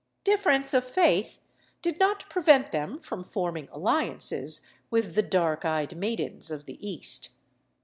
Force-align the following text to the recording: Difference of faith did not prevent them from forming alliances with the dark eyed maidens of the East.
Difference 0.23 0.73
of 0.73 0.83
faith 0.83 1.41
did 1.83 1.99
not 1.99 2.27
prevent 2.27 2.71
them 2.71 2.97
from 2.99 3.23
forming 3.23 3.69
alliances 3.71 4.61
with 4.89 5.13
the 5.13 5.21
dark 5.21 5.63
eyed 5.63 5.95
maidens 5.95 6.49
of 6.49 6.65
the 6.65 6.79
East. 6.83 7.29